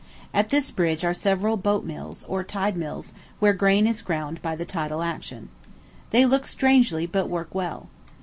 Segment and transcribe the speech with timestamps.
[0.33, 4.55] At this bridge are several boat mills, or tide mills, where grain is ground by
[4.55, 5.49] the tidal action.
[6.09, 7.87] They look strangely, but work well.